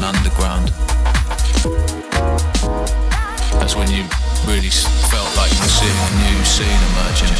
[0.00, 0.68] London Underground.
[3.60, 4.04] That's when you
[4.46, 7.32] really felt like you were seeing a new scene emerging.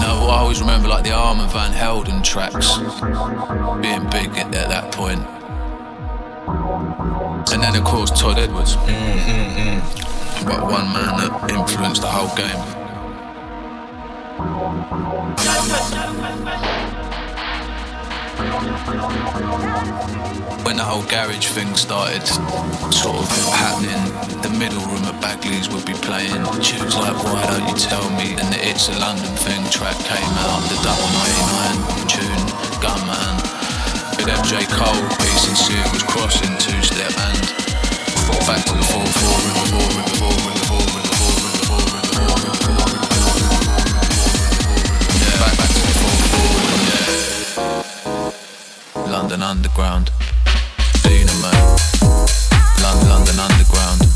[0.00, 2.78] Know, I always remember like the Armand Van Helden tracks
[3.82, 5.26] being big at, at that point.
[6.76, 8.76] And then, of course, Todd Edwards.
[8.76, 10.44] Mm, mm, mm.
[10.44, 12.60] But one man that influenced the whole game.
[20.66, 22.26] When the whole garage thing started
[22.92, 27.68] sort of happening, the middle room at Bagley's would be playing tunes like Why Don't
[27.68, 32.08] You Tell Me and the It's a London Thing track came out, the double 99
[32.08, 33.45] tune, Gunman.
[34.16, 37.36] With MJ Cole, Be Sincere was crossing two step and
[38.46, 40.94] back to the 4 4 in the 4 in the 4 in the 4 in
[40.96, 42.62] the 4 in the 4 in the 4 in the 4
[43.16, 44.86] in the 4
[45.20, 46.16] Yeah, back, back to the 4
[47.60, 49.12] 4 yeah.
[49.12, 50.10] London Underground.
[51.02, 51.52] Dynamo.
[52.82, 54.15] London, London Underground.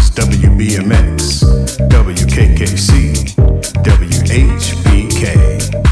[0.00, 1.42] stations WBMX,
[1.88, 3.34] WKKC,
[3.82, 5.91] WHBK.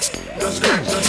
[0.00, 0.99] go.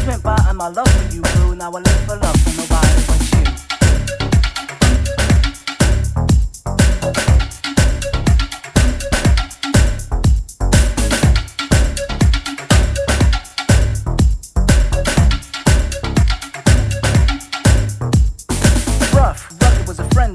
[0.00, 1.54] Days went by and my love for you grew.
[1.54, 3.44] Now I live for love for nobody but you.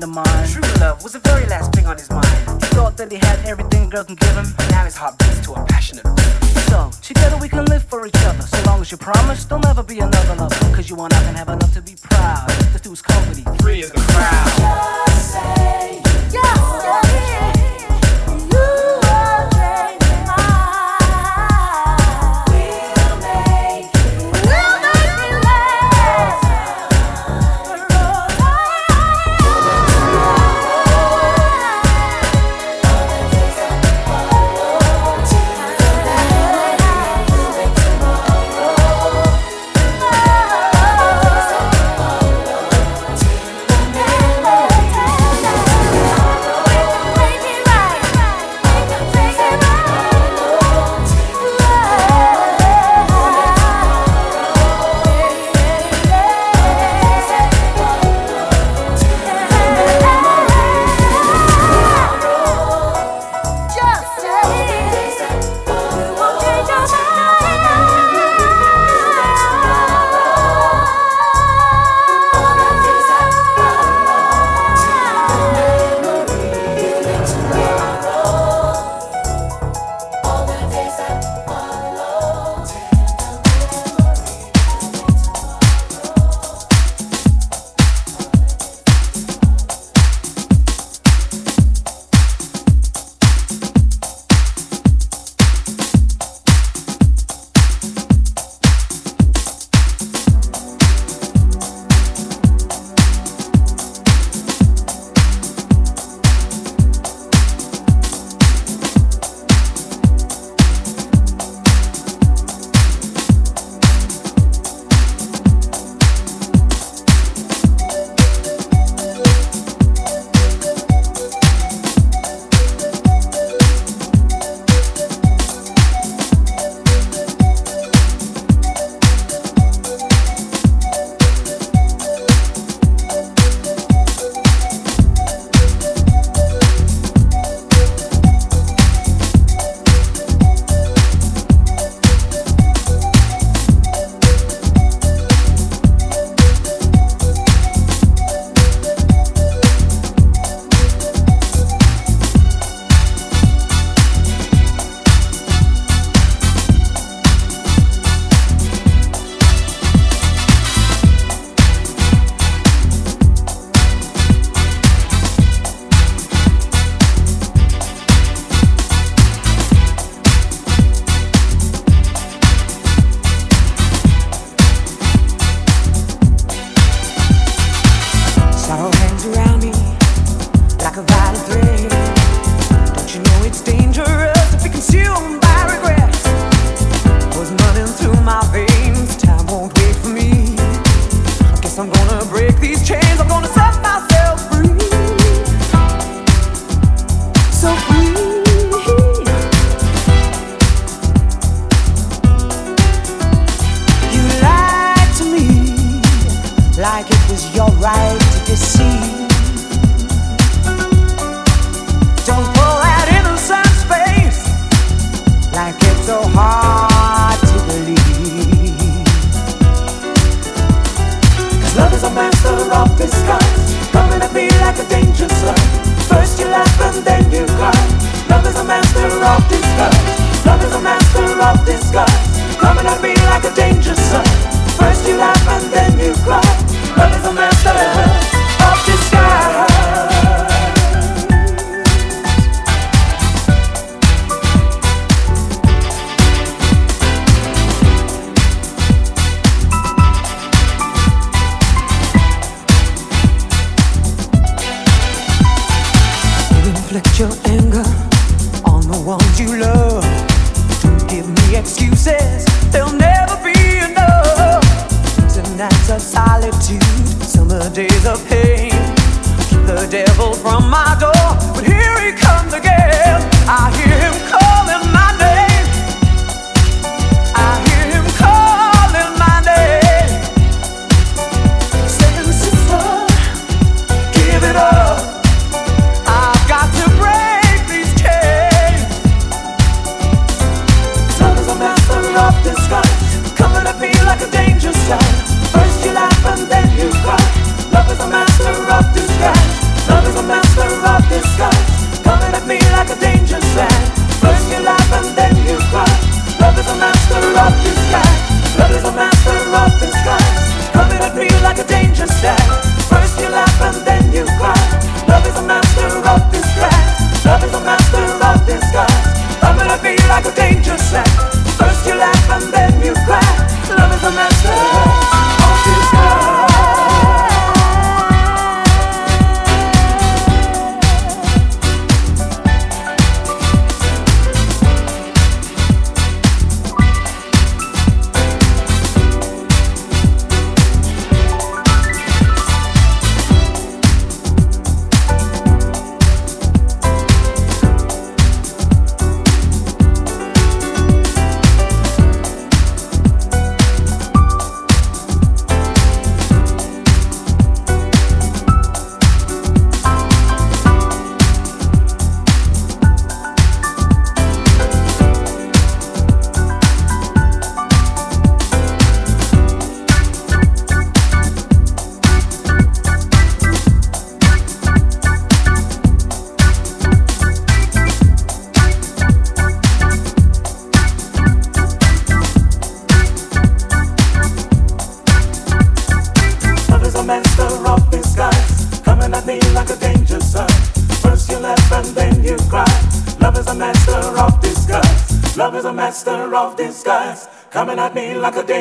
[0.07, 0.47] mine.
[0.47, 2.25] True love was the very last thing on his mind.
[2.61, 5.17] He thought that he had everything a girl can give him, but now his heart
[5.17, 6.05] beats to a passionate
[6.69, 8.54] So, together we can live for each other.
[8.85, 10.75] So long as you promise, there'll never be another lover.
[10.75, 12.47] Cause you and I can have enough to be proud.
[12.71, 15.07] This dude's company, free as the crowd.
[15.07, 16.01] Just say,
[16.31, 17.04] yes,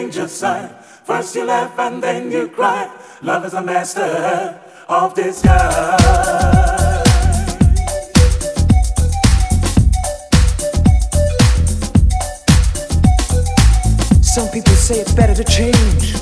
[0.04, 0.70] dangerous side.
[1.04, 2.90] First you laugh and then you cry.
[3.22, 5.54] Love is a master of disguise.
[14.20, 16.12] Some people say it's better to change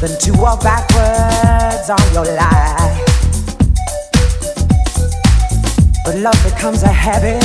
[0.00, 3.02] than to walk backwards on your life.
[6.04, 7.42] But love becomes a habit,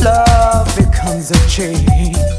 [0.00, 2.29] love becomes a change.